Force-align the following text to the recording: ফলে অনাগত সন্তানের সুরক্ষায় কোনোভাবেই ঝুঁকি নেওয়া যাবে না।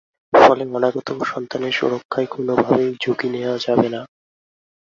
ফলে 0.33 0.63
অনাগত 0.71 1.07
সন্তানের 1.23 1.73
সুরক্ষায় 1.73 2.27
কোনোভাবেই 2.27 2.91
ঝুঁকি 3.01 3.27
নেওয়া 3.29 3.57
যাবে 3.57 3.87
না। 3.89 4.01